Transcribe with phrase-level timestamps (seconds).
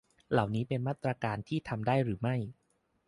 [0.31, 2.35] เหล่านี้เป็นมาตรการที่ทำได้หรือไม่